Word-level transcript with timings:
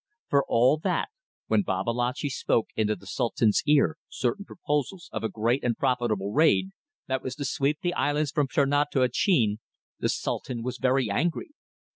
For 0.29 0.43
all 0.47 0.79
that, 0.79 1.09
when 1.45 1.61
Babalatchi 1.61 2.31
spoke 2.31 2.69
into 2.75 2.95
the 2.95 3.05
Sultan's 3.05 3.61
ear 3.67 3.97
certain 4.09 4.43
proposals 4.45 5.11
of 5.13 5.23
a 5.23 5.29
great 5.29 5.63
and 5.63 5.77
profitable 5.77 6.31
raid, 6.33 6.69
that 7.07 7.21
was 7.21 7.35
to 7.35 7.45
sweep 7.45 7.77
the 7.83 7.93
islands 7.93 8.31
from 8.31 8.47
Ternate 8.47 8.87
to 8.93 9.03
Acheen, 9.03 9.59
the 9.99 10.09
Sultan 10.09 10.63
was 10.63 10.79
very 10.79 11.07
angry. 11.11 11.51